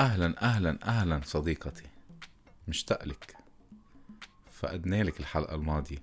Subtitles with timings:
[0.00, 1.84] أهلا أهلا أهلا صديقتي.
[2.68, 3.36] مشتاق لك.
[4.50, 5.98] فقدنا لك الحلقة الماضية.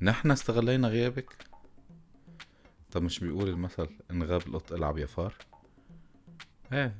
[0.00, 1.36] نحن استغلينا غيابك؟
[2.90, 5.34] طب مش بيقول المثل إن غاب القط العب يا فار؟
[6.72, 6.96] إيه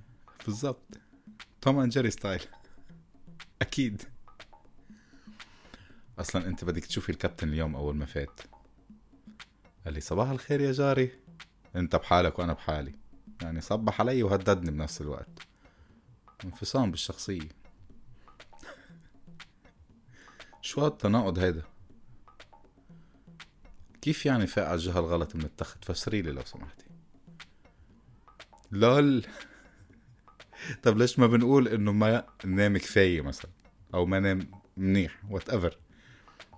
[0.46, 0.98] بالظبط
[1.60, 2.42] Tom and Jerry style.
[3.62, 4.02] أكيد.
[6.18, 8.40] أصلا أنت بدك تشوفي الكابتن اليوم أول ما فات.
[9.84, 11.10] قال لي صباح الخير يا جيري.
[11.76, 13.07] أنت بحالك وأنا بحالي.
[13.42, 15.28] يعني صبح علي وهددني بنفس الوقت.
[16.44, 17.48] انفصام بالشخصية.
[20.62, 21.62] شو هالتناقض هيدا؟
[24.00, 26.84] كيف يعني فاق على الجهة الغلط من التخت؟ فسري لي لو سمحتي.
[28.72, 29.26] LOL.
[30.82, 33.50] طب ليش ما بنقول إنه ما نام كفاية مثلا؟
[33.94, 35.78] أو ما نام منيح whatever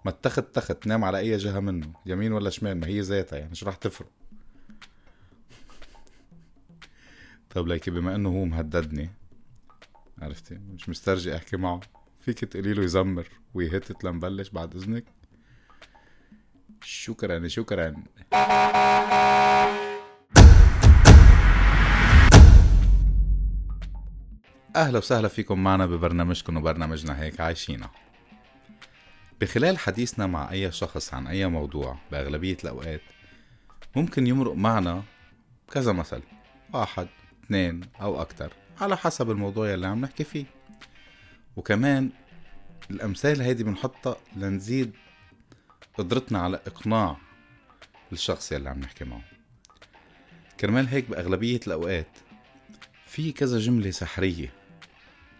[0.05, 3.55] ما التخت تخت نام على أي جهة منه يمين ولا شمال؟ ما هي ذاتها يعني
[3.55, 4.20] شو راح تفرق.
[7.51, 9.11] طب ليكي بما إنه هو مهددني
[10.23, 11.81] عرفتي؟ مش مسترجي أحكي معه.
[12.21, 15.05] فيك تقولي له يزمر ويهتت لنبلش بعد إذنك.
[16.85, 18.05] شكرا شكرا.
[24.77, 27.91] أهلا وسهلا فيكم معنا ببرنامجكم وبرنامجنا هيك عايشينا
[29.41, 33.03] بخلال حديثنا مع أي شخص عن أي موضوع بأغلبية الأوقات
[33.97, 35.03] ممكن يمرق معنا
[35.71, 36.23] كذا مثل.
[36.73, 37.09] واحد
[37.51, 38.53] اثنين أو أكتر.
[38.81, 40.45] على حسب الموضوع اللي عم نحكي فيه.
[41.57, 42.11] وكمان
[42.91, 44.93] الأمثال هيدي بنحطها لنزيد
[45.99, 47.17] قدرتنا على إقناع
[48.13, 49.23] الشخص يلي عم نحكي معه.
[50.61, 52.19] كرمال هيك بأغلبية الأوقات
[53.07, 54.53] في كذا جملة سحرية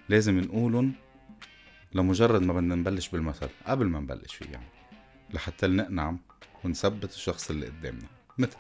[0.09, 0.93] لازم نقولن
[1.95, 4.69] لمجرد ما بدنا نبلش بالمثل قبل ما نبلش فيه يعني
[5.35, 6.19] لحتى نقنعم
[6.65, 8.09] ونثبت الشخص اللي قدامنا.
[8.39, 8.57] مثل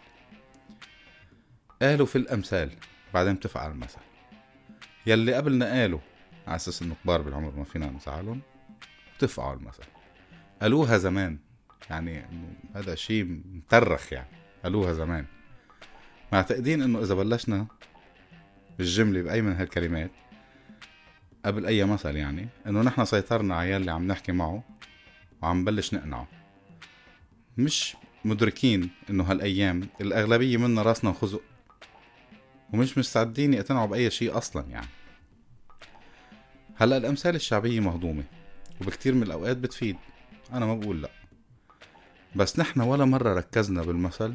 [1.83, 2.71] قالوا في الأمثال
[3.15, 4.01] بعدين بتفق على المثل
[5.07, 6.01] يلي قبلنا قالوا
[6.47, 8.41] على أساس إنه كبار بالعمر ما فينا نزعلهم
[9.17, 9.85] بتفقوا على المثل
[10.63, 11.39] قالوها زمان
[11.91, 12.25] يعني
[12.75, 15.27] هذا شيء مترخ يعني قالوها زمان.
[16.33, 17.67] معتقدين إنه إذا بلشنا
[18.81, 20.11] الجملة بأي من هالكلمات
[21.45, 24.65] قبل أي مثل يعني إنه نحن سيطرنا على يلي عم نحكي معه
[25.43, 26.29] وعم بلش نقنعه.
[27.59, 31.43] مش مدركين إنه هالأيام الأغلبية منا راسنا خزق
[32.73, 34.87] ومش مستعدين يقتنعوا بأي شيء أصلا يعني.
[36.77, 38.25] هلأ الأمثال الشعبية مهضومة
[38.81, 39.97] وبكتير من الأوقات بتفيد.
[40.53, 41.11] أنا ما بقول لأ.
[42.37, 44.35] بس نحن ولا مرة ركزنا بالمثل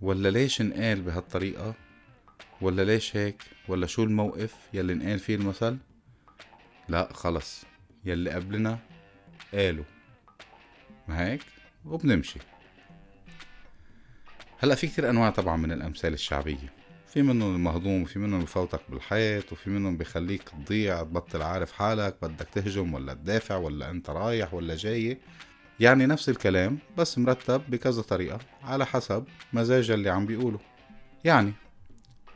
[0.00, 1.74] ولا ليش انقال بهالطريقة
[2.60, 5.78] ولا ليش هيك ولا شو الموقف يلي انقال فيه المثل؟
[6.88, 7.64] لأ خلص.
[8.04, 8.78] يلي قبلنا
[9.54, 9.84] قالوا
[11.08, 11.42] ما هيك؟
[11.84, 12.40] وبنمشي.
[14.58, 16.77] هلأ في كتير أنواع طبعا من الأمثال الشعبية.
[17.08, 22.48] في منهم المهضوم وفي منهم بفوتك بالحيط وفي منهم بخليك تضيع تبطل عارف حالك بدك
[22.52, 25.18] تهجم ولا تدافع ولا انت رايح ولا جاي.
[25.80, 30.60] يعني نفس الكلام بس مرتب بكذا طريقة على حسب مزاج اللي عم بيقوله.
[31.24, 31.52] يعني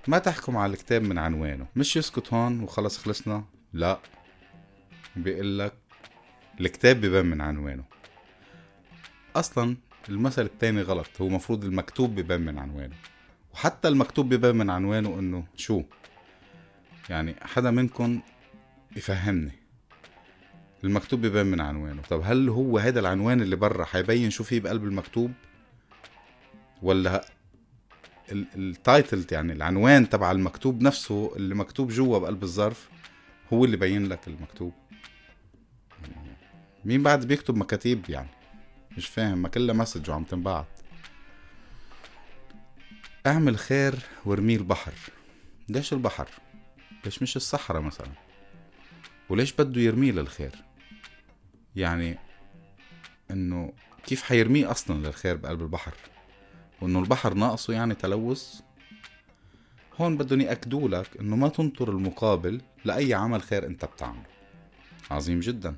[0.08, 1.66] ما تحكم على الكتاب من عنوانه.
[1.76, 3.44] مش يسكت هون وخلص خلصنا.
[3.72, 3.98] لا.
[5.16, 5.72] بيقول لك
[6.60, 7.84] الكتاب بيبان من عنوانه.
[9.36, 9.76] أصلا
[10.08, 11.06] المثل التاني غلط.
[11.20, 12.96] هو مفروض المكتوب بيبان من عنوانه.
[13.54, 15.82] وحتى المكتوب بيبان من عنوانه إنه شو؟
[17.10, 18.20] يعني حدا منكم
[18.96, 19.52] يفهمني.
[20.84, 22.02] المكتوب بيبان من عنوانه.
[22.02, 25.32] طب هل هو هذا العنوان اللي برا حيبين شو فيه بقلب المكتوب؟
[26.82, 27.24] ولا
[28.32, 32.88] ال title يعني العنوان تبع المكتوب نفسه اللي مكتوب جوا بقلب الظرف
[33.52, 34.72] هو اللي بين لك المكتوب.
[36.84, 38.28] مين بعد بيكتب مكاتيب يعني؟
[38.96, 39.38] مش فاهم.
[39.38, 40.81] ما كلها message وعم تنبعت
[43.26, 43.94] أعمل خير
[44.24, 44.92] وارميه البحر.
[45.68, 46.28] ليش البحر؟
[47.04, 48.12] ليش مش الصحراء مثلا؟
[49.28, 50.64] وليش بده يرميه للخير؟
[51.76, 52.18] يعني
[53.30, 53.72] إنه
[54.06, 55.94] كيف حيرميه أصلا للخير بقلب البحر؟
[56.80, 58.60] وإنه البحر ناقصه يعني تلوث؟
[60.00, 64.26] هون بدهم يأكدوا لك إنه ما تنطر المقابل لأي عمل خير أنت بتعمله.
[65.10, 65.76] عظيم جدا.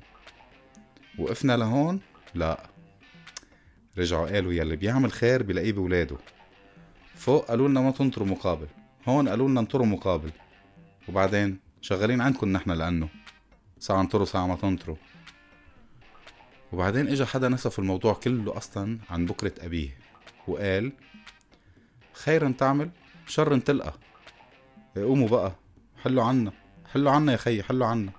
[1.19, 1.99] وقفنا لهون؟
[2.33, 2.63] لا.
[3.97, 6.17] رجعوا قالوا يلي بيعمل خير بلاقيه بولاده.
[7.15, 8.67] فوق قالوا لنا ما تنطروا مقابل.
[9.07, 10.31] هون قالوا لنا انطروا مقابل.
[11.09, 13.09] وبعدين شغالين عندكم نحن لأنه
[13.79, 14.95] ساعة انطروا ساعة ما تنطروا.
[16.71, 19.97] وبعدين اجى حدا نسف الموضوع كله أصلا عن بكرة أبيه
[20.47, 20.91] وقال
[22.13, 22.89] خيرا تعمل
[23.27, 23.93] شر تلقى.
[24.95, 25.55] قوموا بقى
[26.03, 26.51] حلوا عنا
[26.93, 28.11] حلوا عنا يا خي حلوا عنا.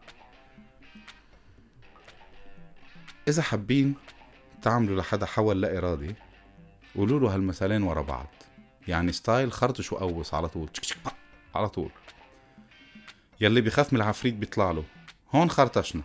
[3.29, 3.95] إذا حابين
[4.63, 6.15] تعملوا لحدا حول لا إرادي
[6.97, 8.27] قولوا له هالمثالين ورا بعض.
[8.89, 10.71] يعني ستايل خرطش وقوس على طول.
[11.55, 11.91] على طول.
[13.41, 14.85] يلي بيخاف من العفريت بيطلع له.
[15.35, 16.03] هون خرطشنا.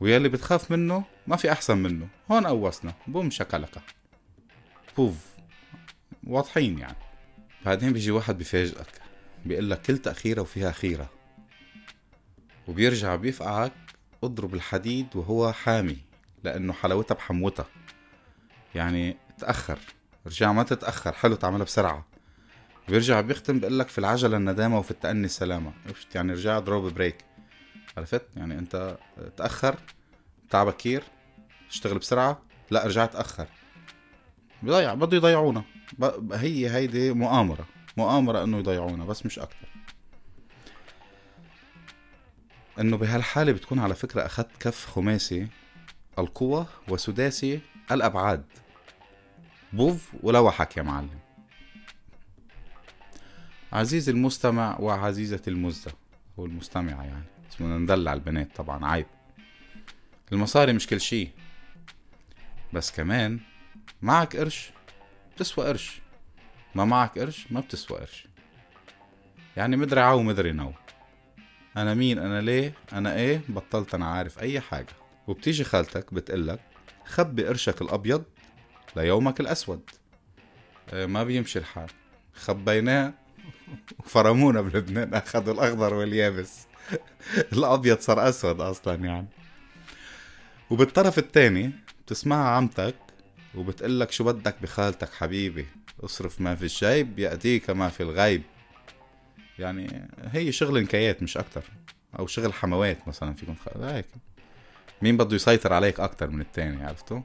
[0.00, 2.08] ويلي بتخاف منه ما في أحسن منه.
[2.30, 3.80] هون قوصنا بوم شكلكة.
[4.96, 5.36] بوف.
[6.24, 6.96] واضحين يعني.
[7.64, 9.00] بعدين بيجي واحد بيفاجئك
[9.44, 11.10] بيقول لك كل تأخيرة وفيها خيرة.
[12.68, 13.72] وبيرجع بيفقعك
[14.24, 15.98] اضرب الحديد وهو حامي.
[16.44, 17.66] لأنه حلاوتها بحموتها.
[18.74, 19.78] يعني تأخر.
[20.26, 22.06] رجع ما تتأخر حلو تعملها بسرعة.
[22.88, 25.72] بيرجع بيختم بيقول لك في العجلة الندامة وفي التأني السلامة.
[26.14, 27.24] يعني رجع drop break
[27.96, 28.98] عرفت؟ يعني أنت
[29.36, 29.76] تأخر
[30.50, 31.04] take care
[31.70, 33.46] اشتغل بسرعة لا رجعت تأخر.
[34.62, 35.64] بضيع بده يضيعونا.
[36.32, 37.66] هي هيدي مؤامرة.
[37.96, 39.68] مؤامرة إنه يضيعونا بس مش أكتر.
[42.80, 45.48] إنه بهالحالة بتكون على فكرة أخذت كف خماسي
[46.18, 47.60] القوة وسداسي
[47.92, 48.44] الأبعاد.
[49.72, 51.18] بوف ولوحك يا معلم.
[53.72, 55.92] عزيزي المستمع وعزيزة المزة
[56.38, 59.06] هو المستمعة يعني اسمنا ندلع البنات طبعا عيب.
[60.32, 61.28] المصاري مش كل شي.
[62.72, 63.40] بس كمان
[64.02, 64.70] معك قرش
[65.36, 66.00] بتسوى قرش
[66.74, 68.26] ما معك قرش ما بتسوى قرش.
[69.56, 70.72] يعني مدري عو مدري نو
[71.76, 74.92] أنا مين أنا ليه أنا إيه؟ بطلت أنا عارف أي حاجة.
[75.26, 76.60] وبتيجي خالتك بتقلك
[77.04, 78.24] خبي قرشك الأبيض
[78.96, 79.90] ليومك الأسود.
[80.92, 81.90] إيه ما بيمشي الحال.
[82.34, 83.12] خبيناه.
[83.98, 86.66] وفرمونا بلبنان أخذوا الأخضر واليابس.
[87.52, 89.26] الأبيض صار أسود أصلا يعني.
[90.70, 91.70] وبالطرف التاني
[92.06, 92.94] بتسمعها عمتك
[93.54, 95.66] وبتقلك شو بدك بخالتك حبيبي.
[96.04, 98.42] اصرف ما في الجيب يأتيك ما في الغيب.
[99.58, 101.62] يعني هي شغل نكايات مش أكتر.
[102.18, 103.54] أو شغل حموات مثلا فيكم.
[103.82, 104.06] هيك.
[105.02, 107.20] مين بده يسيطر عليك أكتر من التاني عرفتوا؟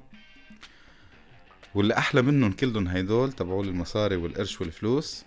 [1.76, 5.26] واللي أحلى منهم كلهم هيدول تبعول المصاري والقرش والفلوس.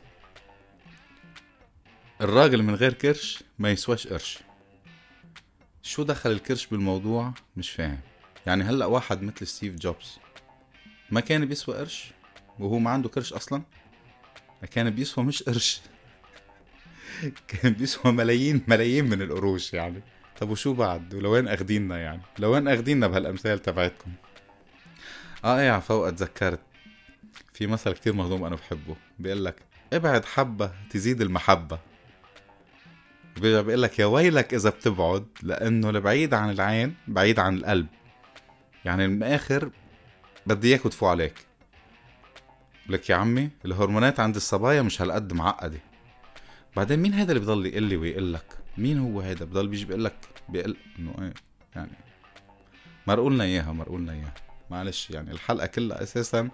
[2.20, 4.38] الراجل من غير كرش ما يسواش قرش.
[5.82, 8.00] شو دخل الكرش بالموضوع؟ مش فاهم.
[8.46, 10.19] يعني هلأ واحد مثل ستيف جوبز
[11.11, 12.11] ما كان بيسوى قرش؟
[12.58, 13.62] وهو ما عنده كرش أصلا؟
[14.70, 15.81] كان بيسوى مش قرش.
[17.49, 20.02] كان بيسوى ملايين ملايين من القروش يعني.
[20.41, 24.12] طب وشو بعد؟ ولوين أخديننا يعني؟ لوين أخديننا بهالأمثال تبعتكم؟
[25.44, 26.61] آه إيه عفوا اتذكرت
[27.52, 28.96] في مثل كتير مهضوم أنا بحبه.
[29.19, 29.56] بيقول لك
[29.93, 31.79] ابعد حبة تزيد المحبة.
[33.37, 37.87] بيرجع بيقول لك يا ويلك إذا بتبعد لأنه البعيد عن العين بعيد عن القلب.
[38.85, 39.70] يعني من الآخر
[40.46, 41.46] بدي اياك وتفو عليك.
[42.88, 45.81] لك يا عمي الهرمونات عند الصبايا مش هالقد معقدة.
[46.76, 50.05] بعدين مين هيدا اللي بضل يقول لي ويقول لك؟ مين هو هيدا؟ بضل بيجي بيقول
[50.05, 50.17] لك
[50.49, 51.35] بيقول إنه إيه
[51.76, 51.93] يعني
[53.06, 54.44] مرقولنا إياها مرقولنا إياها.
[54.70, 56.50] معلش يعني الحلقة كلها أساسا.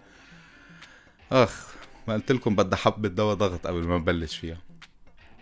[1.32, 1.74] أخ
[2.08, 4.58] ما قلت لكم بدها حبه دواء ضغط قبل ما نبلش فيها.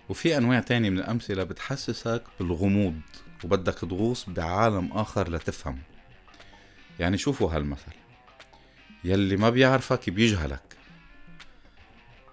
[0.08, 3.00] وفي أنواع تانية من الأمثلة بتحسسك بالغموض
[3.44, 5.78] وبدك تغوص بعالم آخر لتفهم.
[6.98, 7.92] يعني شوفوا هالمثل.
[9.04, 10.76] يلي ما بيعرفك بيجهلك.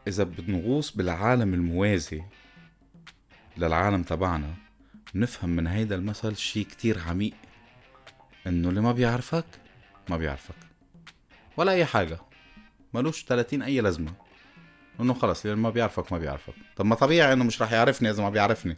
[0.08, 2.24] إذا بنغوص بالعالم الموازي
[3.58, 4.54] للعالم تبعنا
[5.14, 7.34] بنفهم من هيدا المثل شي كتير عميق.
[8.48, 9.46] إنه اللي ما بيعرفك
[10.10, 10.56] ما بيعرفك.
[11.58, 12.20] ولا أي حاجة.
[12.94, 14.14] ملوش 30 أي لازمة.
[15.00, 16.54] إنه خلص اللي ما بيعرفك ما بيعرفك.
[16.76, 18.78] طب ما طبيعي إنه مش راح يعرفني إذا ما بيعرفني.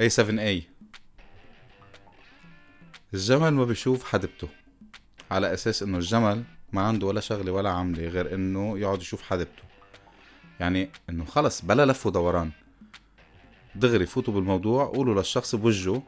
[0.00, 0.62] أي 7 a.
[3.14, 4.48] الجمل ما بيشوف حدبته
[5.30, 9.62] على أساس إنه الجمل ما عنده ولا شغلة ولا عملة غير إنه يقعد يشوف حدبته
[10.60, 12.50] يعني إنه خلص بلا لف ودوران.
[13.74, 16.02] دغري فوتوا بالموضوع قولوا للشخص بوجهه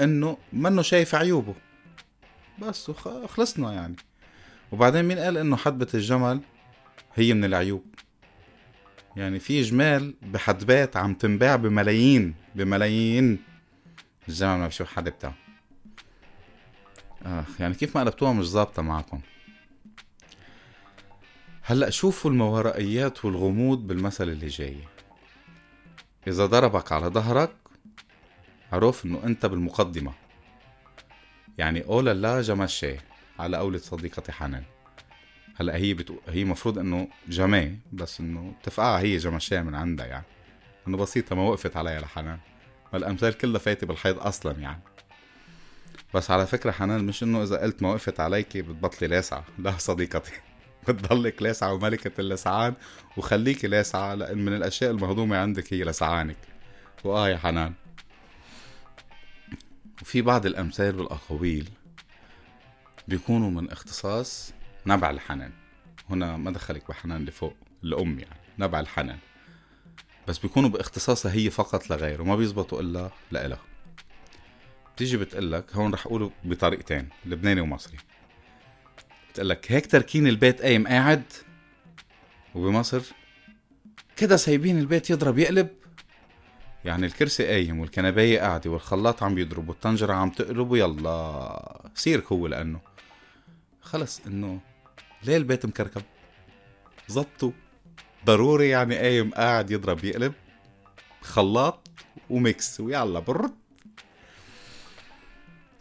[0.00, 1.54] إنه منه شايف عيوبه.
[2.58, 2.90] بس
[3.26, 3.96] خلصنا يعني.
[4.72, 6.40] وبعدين مين قال إنه حدبة الجمل
[7.14, 7.84] هي من العيوب؟
[9.16, 13.38] يعني في جمال بحدبات عم تنباع بملايين بملايين.
[14.28, 15.34] الجمل ما بشوف حدبتها
[17.22, 19.20] آخ يعني كيف ما قلبتوها مش ظابطة معكم.
[21.62, 24.76] هلأ شوفوا الماورائيات والغموض بالمثل اللي جاي.
[26.26, 27.52] إذا ضربك على ظهرك
[28.72, 30.12] عرف إنه أنت بالمقدمة.
[31.58, 32.96] يعني أولا لا جمشي
[33.38, 34.62] على قولة صديقتي حنان.
[35.56, 40.24] هلأ هي بتقول هي مفروض إنه جماه بس إنه تفقعها هي جمشيه من عندها يعني.
[40.88, 42.38] إنه بسيطة ما وقفت عليها لحنان.
[42.94, 44.80] الامثال كلها فايتة بالحيض أصلا يعني.
[46.14, 49.44] بس على فكرة حنان مش إنه إذا قلت ما وقفت عليكي بتبطلي لاسعة.
[49.58, 50.32] لا صديقتي
[50.88, 52.74] بتضلك لاسعة وملكة اللسعان
[53.16, 56.36] وخليكي لاسعة لأن من الأشياء المهضومة عندك هي لسعانك.
[57.04, 57.72] وآه يا حنان.
[60.02, 61.68] وفي بعض الأمثال والأقاويل
[63.08, 64.52] بيكونوا من اختصاص
[64.86, 65.52] نبع الحنان.
[66.10, 69.18] هنا ما دخلك بحنان لفوق الأم يعني نبع الحنان.
[70.28, 73.60] بس بيكونوا باختصاصها هي فقط لغير وما بيزبطوا إلا لإلها
[74.94, 77.96] بتيجي بتقلك هون رح أقوله بطريقتين لبناني ومصري.
[79.30, 81.22] بتقلك هيك تركين البيت قايم قاعد
[82.54, 83.02] وبمصر
[84.16, 85.68] كده سايبين البيت يضرب يقلب
[86.86, 91.90] يعني الكرسي قايم والكنباية قاعدة والخلاط عم يضرب والطنجرة عم تقلب ويلا.
[91.94, 92.80] سيرك هو لأنه.
[93.80, 94.60] خلص إنه
[95.22, 96.02] ليه البيت مكركب.
[97.08, 97.50] زبطوا.
[98.24, 100.32] ضروري يعني قايم قاعد يضرب يقلب.
[101.22, 101.88] خلاط
[102.30, 103.54] وميكس ويلا برد.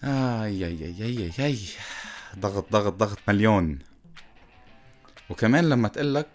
[0.04, 1.58] آي آي آي آي, آي.
[2.40, 3.80] ضغط ضغط ضغط مليون.
[5.30, 6.28] وكمان لما تقلك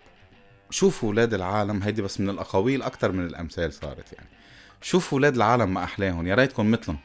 [0.70, 4.39] شوفوا ولاد العالم هيدي بس من الأقاويل أكتر من الأمثال صارت يعني.
[4.82, 6.99] شوفوا ولاد العالم ما أحلاهم يا ريتكم مثلهم.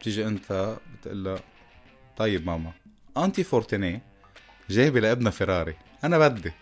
[0.00, 1.38] بتيجي أنت بتقول
[2.16, 2.72] طيب ماما
[3.16, 4.00] أنتي فورتيني
[4.70, 6.52] جايبة لابنها فيراري أنا بدي.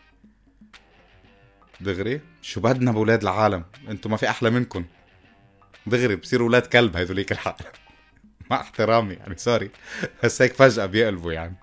[1.80, 4.84] دغري شو بدنا بولاد العالم؟ أنتم ما في أحلى منكم
[5.86, 7.58] دغري بصيروا ولاد كلب هذوليك الحق.
[8.50, 9.70] مع احترامي يعني sorry.
[10.24, 11.56] بس هيك فجأة بيقلبوا يعني.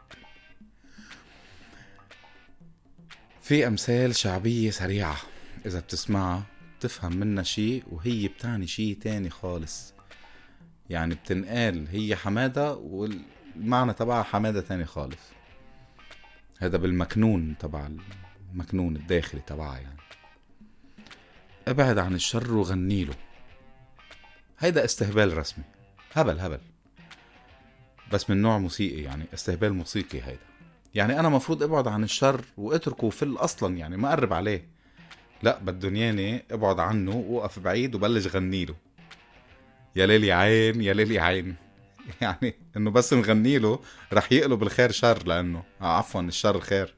[3.41, 5.17] في أمثال شعبية سريعة
[5.65, 6.43] إذا بتسمعها.
[6.79, 9.93] بتفهم منها شيء وهي بتعني شيء تاني خالص.
[10.89, 15.31] يعني بتنقال هي حمادة والمعنى تبعها حمادة تاني خالص.
[16.59, 17.89] هذا بالمكنون تبع
[18.51, 19.99] المكنون الداخلي تبعها يعني.
[21.67, 23.15] أبعد عن الشر وغني له.
[24.59, 25.63] هيدا استهبال رسمي.
[26.13, 26.59] هبل هبل.
[28.11, 30.49] بس من نوع موسيقي يعني استهبال موسيقي هيدا.
[30.95, 34.78] يعني أنا مفروض أبعد عن الشر وأتركه في أصلا يعني ما أقرب عليه.
[35.43, 38.75] لا بدهم ياني ابعد عنه وقف بعيد وبلش غني له.
[39.95, 41.55] يا ليل يا عين يا ليل يا عين.
[42.21, 43.79] يعني إنه بس نغني له
[44.13, 45.63] رح يقلب الخير شر لأنه.
[45.81, 46.95] آه عفوا الشر خير.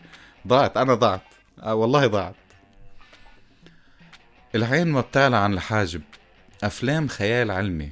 [0.48, 1.22] ضاعت أنا ضاعت.
[1.60, 2.36] آه والله ضاعت.
[4.56, 6.02] العين ما بتعلى عن الحاجب.
[6.64, 7.92] أفلام خيال علمي.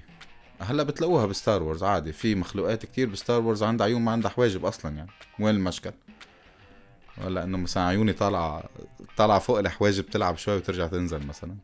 [0.60, 2.14] هلأ بتلاقوها ب Star Wars عادي.
[2.14, 5.10] في مخلوقات كتير ب Star Wars عندها عيون ما عندها حواجب أصلا يعني.
[5.40, 5.92] وين المشكل؟
[7.24, 8.64] ولا إنه مثلا عيوني طالعة
[9.20, 11.56] طالعة فوق الحواجب تلعب شوي وترجع تنزل مثلا.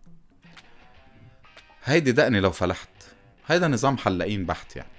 [1.84, 2.90] هيدي دقني لو فلحت.
[3.48, 4.90] هيدا نظام حلاقين بحت يعني.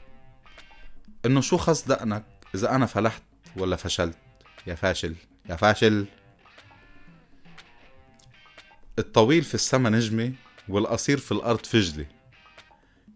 [1.26, 3.22] إنه شو خص دقنك؟ إذا أنا فلحت
[3.56, 4.18] ولا فشلت؟
[4.66, 5.14] يا فاشل
[5.48, 6.06] يا فاشل.
[8.98, 10.32] الطويل في السما نجمة
[10.68, 12.06] والقصير في الأرض فجلة.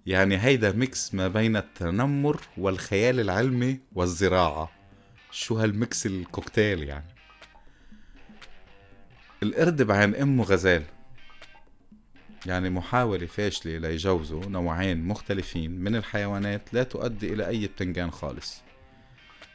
[0.07, 4.71] يعني هيدا ميكس ما بين التنمر والخيال العلمي والزراعة.
[5.31, 7.20] شو هالميكس الكوكتيل يعني؟
[9.43, 10.83] القرد بعين أمه غزال
[12.47, 18.63] يعني محاولة فاشلة ليجوزوا نوعين مختلفين من الحيوانات لا تؤدي إلى أي بتنجان خالص.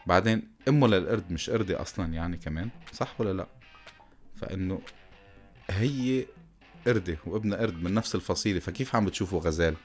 [0.08, 3.48] بعدين أمه للقرد مش قردة أصلا يعني كمان صح ولا لأ؟
[4.36, 4.82] فإنه
[5.70, 6.26] هي
[6.88, 9.76] قردة وابنها قرد من نفس الفصيلة فكيف عم بتشوفوا غزال؟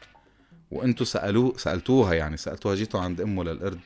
[0.71, 3.81] وانتو سألوه سألتوها يعني سألتوها جيتوا عند أمه للقرد.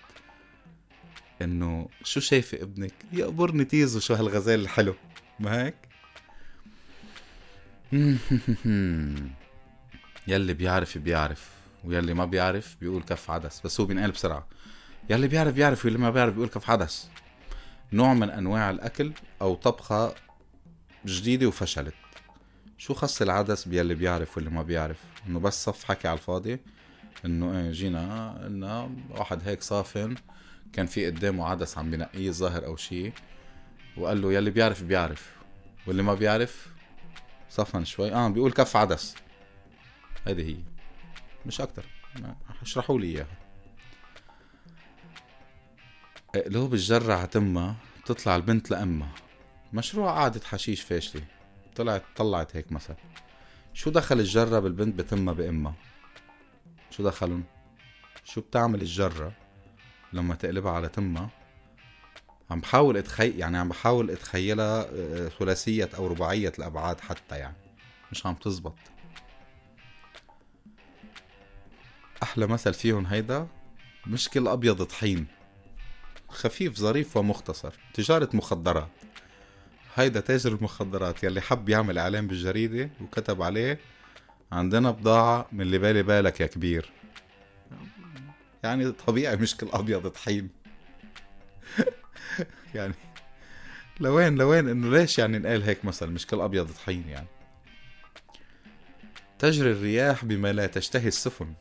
[1.42, 4.94] إنه شو شايفة ابنك؟ يقبرني تيزو شو هالغزال الحلو
[5.40, 5.93] ما هيك؟
[10.26, 11.50] يلي بيعرف بيعرف
[11.84, 13.60] ويلي ما بيعرف بيقول كف عدس.
[13.64, 14.46] بس هو بينقل بسرعة.
[15.10, 17.08] يلي بيعرف بيعرف واللي ما بيعرف بيقول كف عدس.
[17.92, 20.14] نوع من أنواع الأكل أو طبخة
[21.06, 21.94] جديدة وفشلت.
[22.78, 26.58] شو خص العدس بيلي بيعرف واللي ما بيعرف؟ إنه بس صف حكي على الفاضي.
[27.24, 30.14] إنه إيه جينا قلنا واحد هيك صافن
[30.72, 33.12] كان في قدامه عدس عم بنقيه ظاهر أو شيء
[33.96, 35.32] وقال له يلي بيعرف بيعرف
[35.86, 36.73] واللي ما بيعرف
[37.54, 38.12] صفن شوي.
[38.12, 39.14] آه بيقول كف عدس.
[40.26, 40.62] هيدي هي.
[41.46, 41.84] مش أكتر.
[42.62, 43.36] اشرحوا لي إياها.
[46.46, 47.74] قلوب الجرة عتمها
[48.06, 49.12] تطلع البنت لأمها.
[49.72, 51.24] مشروع قعدة حشيش فاشلة
[51.76, 52.96] طلعت طلعت هيك مثلا
[53.74, 55.74] شو دخل الجرة بالبنت بتمها بأمها؟
[56.90, 57.44] شو دخلهم
[58.24, 59.32] شو بتعمل الجرة
[60.12, 61.30] لما تقلبها على تمها؟
[62.50, 67.56] عم بحاول اتخيل يعني عم بحاول اتخيلها آه، ثلاثية أو رباعية الأبعاد حتى يعني.
[68.12, 68.74] مش عم تزبط.
[72.22, 73.46] أحلى مثل فيهم هيدا
[74.06, 75.26] مشكل أبيض طحين.
[76.28, 77.72] خفيف ظريف ومختصر.
[77.94, 78.88] تجارة مخدرات.
[79.94, 83.78] هيدا تاجر المخدرات يلي حب يعمل إعلان بالجريدة وكتب عليه
[84.52, 86.92] عندنا بضاعة من اللي بالي بالك يا كبير.
[88.64, 90.48] يعني طبيعي مشكل أبيض طحين.
[92.74, 92.94] يعني
[94.00, 97.26] لوين لوين إنه ليش يعني نقال هيك مثلا؟ مشكل أبيض طحين يعني.
[99.38, 101.54] تجري الرياح بما لا تشتهي السفن.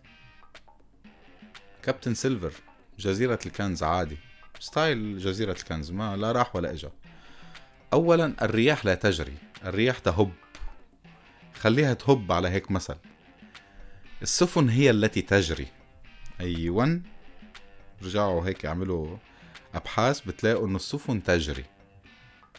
[1.84, 2.54] كابتن سيلفر
[3.00, 4.18] جزيرة الكنز عادي.
[4.60, 6.92] ستايل جزيرة الكنز ما لا راح ولا إجا.
[7.94, 9.34] اولا الرياح لا تجري.
[9.66, 10.32] الرياح تهب.
[11.54, 12.96] خليها تهب على هيك مثل.
[14.22, 15.68] السفن هي التي تجري.
[16.40, 17.02] أيوه
[18.04, 19.18] رجعوا هيك يعملوا
[19.74, 21.66] أبحاث بتلاقوا إنه السفن تجري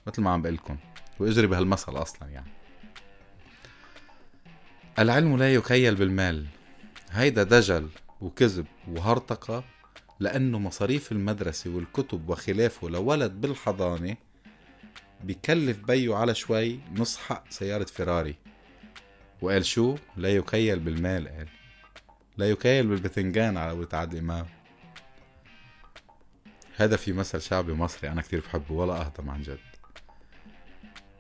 [0.07, 0.77] مثل ما عم بقول لكم
[1.19, 2.51] وإجري بهالمثل أصلا يعني.
[4.99, 6.47] العلم لا يكيل بالمال
[7.11, 7.89] هيدا دجل
[8.21, 9.65] وكذب وهرطقة
[10.21, 14.17] لأنه مصاريف المدرسة والكتب وخلافه لولد بالحضانة
[15.25, 18.35] بكلف بيو على شوي نص حق سيارة فيراري.
[19.43, 21.49] وقال شو؟ لا يكيل بالمال قال.
[22.37, 24.47] لا يكيل بالبتنجان على قولة عادل إمام
[26.77, 29.59] هذا في مثل شعبي مصري أنا كتير بحبه ولا أهضم عن جد.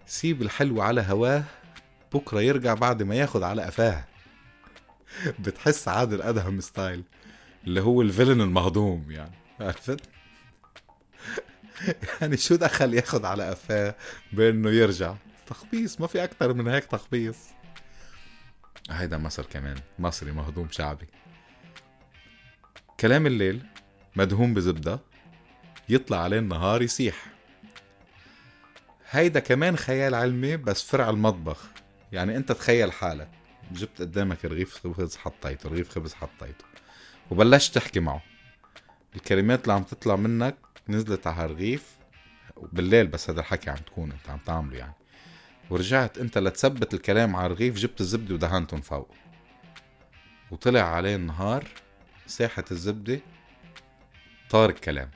[0.06, 1.44] سيب الحلو على هواه
[2.14, 4.04] بكرة يرجع بعد ما ياخد على قفاه
[5.44, 7.04] بتحس عادل أدهم ستايل
[7.64, 10.00] اللي هو الفيلن المهضوم يعني عرفت؟
[12.20, 13.94] يعني شو دخل ياخد على قفاه
[14.32, 15.14] بأنه يرجع؟
[15.46, 17.36] تخبيص ما في أكتر من هيك تخبيص.
[18.90, 21.06] هيدا مثل كمان مصري مهضوم شعبي.
[23.00, 23.62] كلام الليل
[24.16, 25.00] مدهون بزبدة.
[25.88, 27.26] يطلع عليه النهار يسيح.
[29.10, 31.68] هيدا كمان خيال علمي بس فرع المطبخ.
[32.12, 33.28] يعني انت تخيل حالك.
[33.72, 36.64] جبت قدامك رغيف خبز حطيته رغيف خبز حطيته.
[37.30, 38.22] وبلشت تحكي معه.
[39.16, 40.56] الكلمات اللي عم تطلع منك
[40.88, 41.96] نزلت على الرغيف
[42.72, 44.94] بالليل بس هذا الحكي عم تكون انت عم تعمله يعني.
[45.70, 49.10] ورجعت انت لتثبت الكلام على الرغيف جبت الزبدة ودهنتهم فوق.
[50.50, 51.68] وطلع عليه النهار
[52.26, 53.20] ساحة الزبدة
[54.50, 55.10] طار الكلام.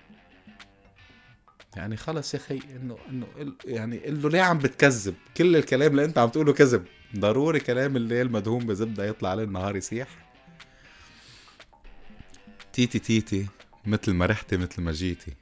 [1.76, 3.26] يعني خلص يا أخي إنه إنه
[3.64, 6.84] يعني قل له ليه عم بتكذب؟ كل الكلام اللي أنت عم تقوله كذب.
[7.16, 10.08] ضروري كلام الليل مدهون بزبدة يطلع عليه النهار يسيح.
[12.72, 13.46] تيتي تيتي
[13.86, 15.34] مثل ما رحتي مثل ما جيتي.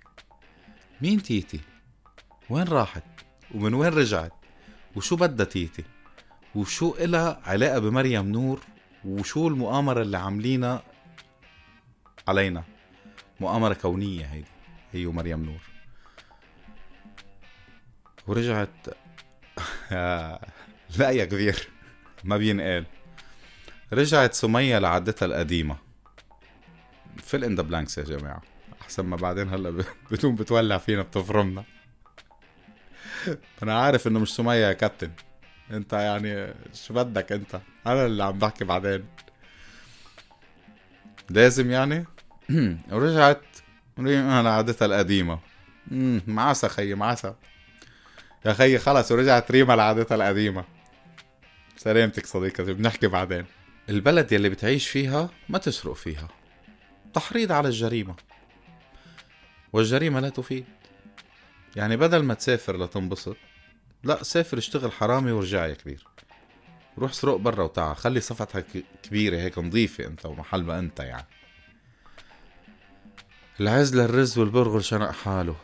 [1.02, 1.60] مين تيتي؟
[2.50, 3.04] وين راحت؟
[3.54, 4.32] ومن وين رجعت؟
[4.96, 5.84] وشو بدها تيتي؟
[6.54, 8.60] وشو إلها علاقة بمريم نور؟
[9.04, 10.82] وشو المؤامرة اللي عاملينها
[12.28, 12.64] علينا؟
[13.40, 14.46] مؤامرة كونية هيدي
[14.92, 15.75] هي ومريم نور.
[18.26, 18.68] ورجعت.
[20.98, 21.68] لا يا كبير
[22.24, 22.84] ما بينقال.
[23.92, 25.76] رجعت سمية لعادتها القديمة.
[27.16, 28.42] fill in the blanks يا جماعة.
[28.82, 31.64] أحسن ما بعدين هلا بتقوم بتولع فينا بتفرمنا.
[33.62, 35.10] أنا عارف إنه مش سمية يا كابتن.
[35.70, 39.04] أنت يعني شو بدك أنت؟ أنا اللي عم بحكي بعدين.
[41.30, 42.04] لازم يعني؟
[42.92, 43.42] ورجعت
[43.98, 45.38] لعادتها القديمة.
[46.26, 47.34] معسى خيي معسى
[48.44, 50.64] يا خي خلص ورجعت ريما لعادتها القديمة.
[51.76, 53.44] سلامتك صديقتي بنحكي بعدين.
[53.88, 56.28] البلد يلي بتعيش فيها ما تسرق فيها.
[57.14, 58.14] تحريض على الجريمة.
[59.72, 60.64] والجريمة لا تفيد.
[61.76, 63.36] يعني بدل ما تسافر لتنبسط
[64.04, 66.06] لا سافر اشتغل حرامي ورجع يا كبير.
[66.98, 67.96] روح سرق برا وتعال.
[67.96, 68.66] خلي صفتك
[69.02, 71.26] كبيرة هيك نظيفة أنت ومحل ما أنت يعني.
[73.60, 75.56] العز للرز والبرغل شنق حاله.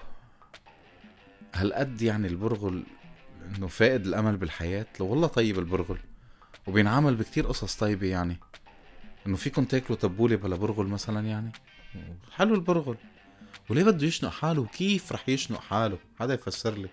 [1.54, 2.82] هالقد يعني البرغل
[3.56, 5.98] إنه فائد الأمل بالحياة؟ لو والله طيب البرغل.
[6.66, 8.36] وبينعمل بكتير قصص طيبة يعني.
[9.26, 11.52] إنه فيكم تاكلوا تبولة بلا برغل مثلا يعني؟
[12.32, 12.96] حلو البرغل.
[13.70, 16.88] وليه بده يشنق حاله؟ وكيف رح يشنق حاله؟ هذا يفسر لي.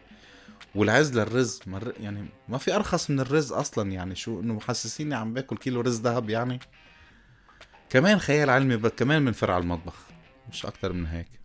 [0.76, 4.16] والعز للرز مر يعني ما في أرخص من الرز أصلا يعني.
[4.16, 6.60] شو إنه محسسيني عم باكل كيلو رز ذهب يعني؟
[7.90, 9.96] كمان خيال علمي كمان من فرع المطبخ.
[10.52, 11.39] مش أكتر من هيك.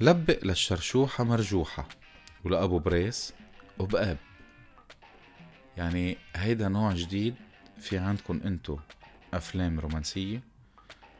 [0.00, 1.88] لبق للشرشوحة مرجوحة
[2.44, 3.34] ولأبو بريس
[3.78, 4.18] وبقاب
[5.76, 7.34] يعني هيدا نوع جديد
[7.80, 8.78] في عندكم إنتو
[9.34, 10.42] أفلام رومانسية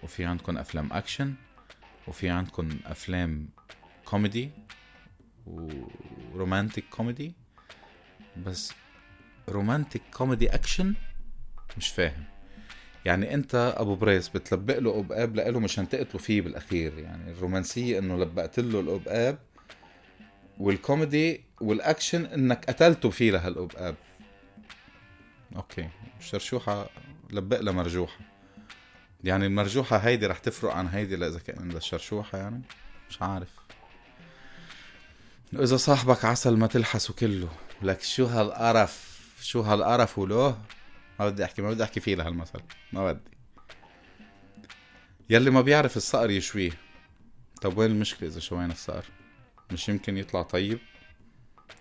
[0.02, 1.34] وفي عندكم أفلام أكشن
[2.08, 3.48] وفي عندكم أفلام
[4.04, 4.50] كوميدي
[5.46, 7.32] و romantic comedy.
[8.36, 8.72] بس
[9.48, 10.94] romantic comedy action
[11.76, 12.24] مش فاهم.
[13.08, 16.98] يعني أنت أبو بريس بتلبق له القبقاب لإله مشان تقتلوا فيه بالأخير.
[16.98, 19.38] يعني الرومانسية إنه لبقت له القبقاب
[20.58, 23.94] والكوميدي والأكشن إنك قتلته فيه لهالقبقاب
[25.56, 25.88] أوكي
[26.20, 26.90] الشرشوحه
[27.30, 28.18] لبق لها مرجوحة.
[29.24, 32.62] يعني المرجوحة هيدي رح تفرق عن هيدي إذا كان الشرشوحه يعني؟
[33.10, 33.50] مش عارف.
[35.52, 37.48] إذا صاحبك عسل ما تلحسه كله
[37.82, 40.58] لك شو هالقرف؟ شو هالقرف ولوه؟
[41.20, 42.60] ما بدي أحكي ما بدي أحكي فيه لهالمثل
[42.92, 43.30] ما بدي.
[45.30, 46.70] يلي ما بيعرف الصقر يشويه.
[47.62, 49.04] طب وين المشكلة إذا شوينا الصقر؟
[49.72, 50.78] مش يمكن يطلع طيب؟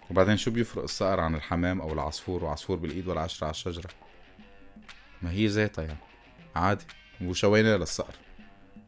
[0.09, 3.89] وبعدين شو بيفرق الصقر عن الحمام أو العصفور؟ وعصفور بالإيد ولا عشرة على الشجرة؟
[5.21, 5.99] ما هي ذاتها يعني
[6.55, 6.85] عادي.
[7.21, 8.15] وشوينا للصقر.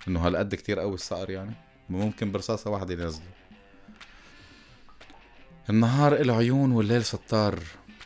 [0.08, 1.54] إنه هالقد كتير قوي الصقر يعني.
[1.90, 3.26] ممكن برصاصة واحدة ينزله
[5.70, 7.60] النهار إله عيون والليل ستار.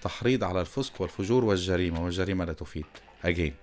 [0.04, 2.86] تحريض على الفسق والفجور والجريمة والجريمة لا تفيد.
[3.26, 3.54] أجين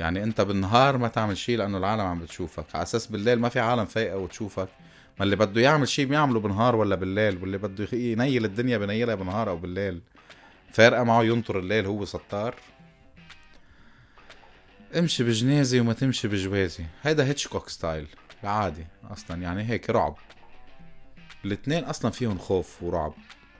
[0.00, 2.64] يعني أنت بالنهار ما تعمل شيء لأنه العالم عم بتشوفك.
[2.74, 4.68] على أساس بالليل ما في عالم فايقة وتشوفك.
[5.18, 7.38] ما اللي بده يعمل شيء بيعمله بالنهار ولا بالليل.
[7.42, 10.00] واللي بده ينيل الدنيا بنيلها بالنهار أو بالليل.
[10.72, 12.54] فارقة معه ينطر الليل هو ستار
[14.98, 18.06] امشي بجنازة وما تمشي بجوازة هيدا هيتشكوك style.
[18.44, 19.42] عادي أصلا.
[19.42, 20.16] يعني هيك رعب.
[21.44, 23.12] الاثنين أصلا فيهم خوف ورعب.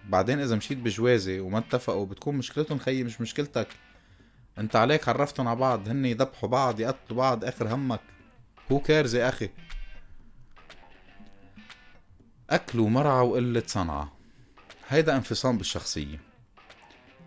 [0.09, 3.69] بعدين إذا مشيت بجوازة وما اتفقوا بتكون مشكلتهم خيي مش مشكلتك.
[4.59, 8.01] أنت عليك عرفتهم على بعض هن يذبحوا بعض يقتلوا بعض آخر همك.
[8.73, 9.51] هو كارز يا أخي؟
[12.51, 14.13] أكل ومرعى وقلة صنعة.
[14.89, 16.21] هيدا انفصام بالشخصية.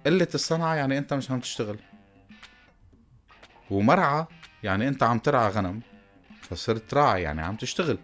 [0.05, 1.79] قلة الصنعة يعني أنت مش عم تشتغل.
[3.69, 4.25] ومرعى
[4.63, 5.81] يعني أنت عم ترعى غنم
[6.41, 7.97] فصرت راعي يعني عم تشتغل.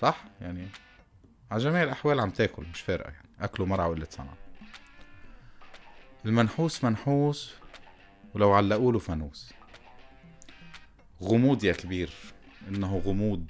[0.00, 0.68] صح؟ يعني
[1.52, 3.28] على جميع الأحوال عم تاكل مش فارقة يعني.
[3.40, 4.36] أكل ومرعى وقلة صنعة.
[6.24, 7.54] المنحوس منحوس
[8.34, 9.52] ولو علقوا له فانوس.
[11.22, 12.10] غموض يا كبير
[12.68, 13.44] إنه غموض.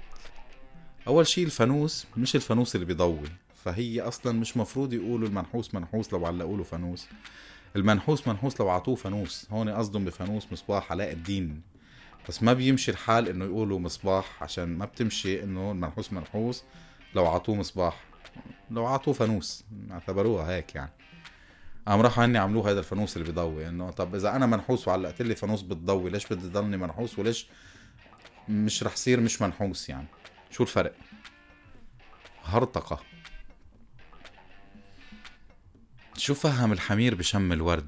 [1.07, 3.27] أول شي الفانوس مش الفانوس اللي بيضوي
[3.63, 7.07] فهي أصلا مش مفروض يقولوا المنحوس منحوس لو علقوا له فانوس.
[7.75, 9.47] المنحوس منحوس لو عطوه فانوس.
[9.51, 11.61] هون قصدهم بفانوس مصباح علاء الدين.
[12.29, 16.63] بس ما بيمشي الحال إنه يقولوا مصباح عشان ما بتمشي إنه المنحوس منحوس.
[17.15, 18.03] لو عطوه مصباح.
[18.71, 19.63] لو عطوه فانوس.
[19.91, 20.91] اعتبروها هيك يعني.
[21.87, 23.67] قام راحوا هني عملوه هذا الفانوس اللي بيضوي.
[23.67, 27.47] إنه طب إذا أنا منحوس وعلقت لي فانوس بتضوي ليش بدي ضلني منحوس وليش
[28.49, 30.07] مش رح صير مش منحوس يعني؟
[30.51, 30.95] شو الفرق؟
[32.43, 32.99] هرطقة.
[36.17, 37.87] شو فهم الحمير بشم الورد؟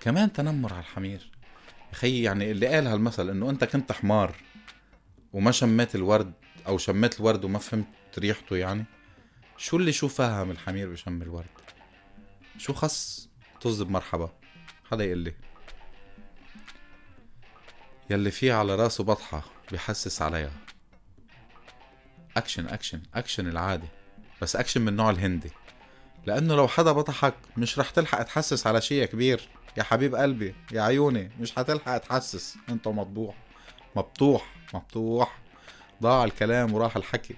[0.00, 1.30] كمان تنمر على الحمير.
[1.92, 4.34] خي يعني اللي قال هالمثل إنه أنت كنت حمار
[5.32, 6.32] وما شميت الورد
[6.66, 8.84] أو شميت الورد وما فهمت ريحته يعني
[9.56, 11.46] شو اللي شو فهم الحمير بشم الورد؟
[12.58, 13.28] شو خص
[13.60, 14.32] طز بمرحبا؟
[14.90, 15.34] حدا يقول لي
[18.10, 20.52] يلي فيه على راسه بطحة بحسس عليها.
[22.36, 23.88] action action action العادي
[24.42, 25.50] بس أكشن من النوع الهندي.
[26.26, 29.48] لأنه لو حدا بطحك مش رح تلحق تحسس على شيء كبير.
[29.76, 32.56] يا حبيب قلبي يا عيوني مش حتلحق تحسس.
[32.68, 33.34] انت مبطوح.
[33.96, 35.45] مبطوح مبطوح.
[36.02, 37.36] ضاع الكلام وراح الحكي.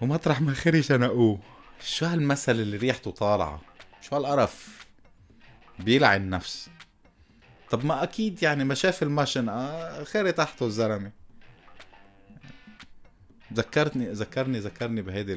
[0.00, 1.40] ومطرح ما خري شنقوه.
[1.84, 3.60] شو هالمثل اللي ريحته طالعة؟
[4.00, 4.86] شو هالقرف؟
[5.78, 6.70] بيلعن النفس.
[7.70, 11.12] طب ما أكيد يعني ما شاف المشن آه خيري تحته الزلمة.
[13.52, 15.34] ذكرتني ذكرني ذكرني بهيدي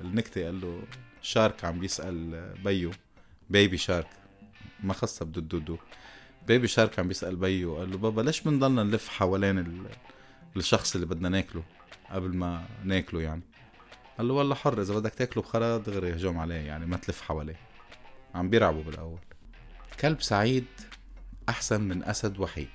[0.00, 0.44] النكتة.
[0.44, 0.82] قال له
[1.22, 2.90] شارك عم بيسأل بيو
[3.50, 4.08] بيبي شارك
[4.82, 5.78] ما خصها بدودو
[6.46, 9.84] بيبي شارك عم بيسأل بيو قال له بابا ليش بنضلنا نلف حوالين
[10.56, 11.62] الشخص اللي بدنا ناكله
[12.10, 13.42] قبل ما ناكله يعني؟
[14.18, 17.56] قال له والله حر إذا بدك تاكله بخرا دغري هجوم عليه يعني ما تلف حواليه.
[18.34, 19.18] عم بيرعبوا بالأول.
[20.00, 20.66] كلب سعيد
[21.48, 22.68] أحسن من أسد وحيد.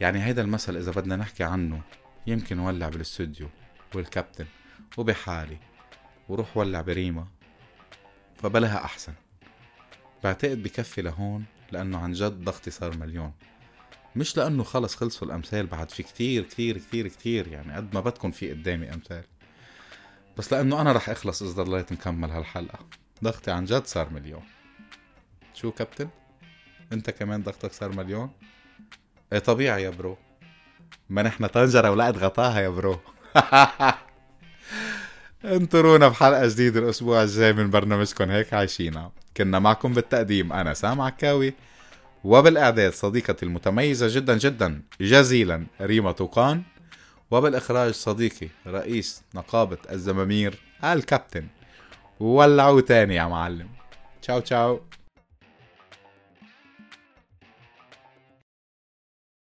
[0.00, 1.82] يعني هيدا المثل إذا بدنا نحكي عنه
[2.26, 3.48] يمكن ولع بالاستوديو
[3.94, 4.46] والكابتن
[4.96, 5.58] وبحالي
[6.28, 7.26] وروح ولع بريما
[8.42, 9.12] فبلاها أحسن.
[10.24, 13.32] بعتقد بكفي لهون لأنه عن جد ضغطي صار مليون.
[14.16, 18.30] مش لأنه خلص خلصوا الأمثال بعد في كتير كتير كتير كتير يعني قد ما بدكم
[18.30, 19.24] في قدامي أمثال.
[20.38, 22.78] بس لأنه أنا رح أخلص إذا ضليت مكمل هالحلقة.
[23.24, 24.42] ضغطي عن جد صار مليون.
[25.54, 26.08] شو كابتن؟
[26.92, 28.30] أنت كمان ضغطك صار مليون؟
[29.32, 30.18] إيه طبيعي يا برو.
[31.08, 33.00] ما نحن طنجرة ولقت غطاها يا برو.
[35.44, 41.54] انطرونا بحلقة جديدة الأسبوع الجاي من برنامجكم هيك عايشينا كنا معكم بالتقديم أنا سام عكاوي
[42.24, 46.62] وبالإعداد صديقتي المتميزة جدا جدا جزيلا ريما توقان.
[47.30, 51.46] وبالإخراج صديقي رئيس نقابة الزمامير الكابتن.
[52.20, 53.68] ولعوا تاني يا معلم.
[54.22, 54.80] تشاو تشاو.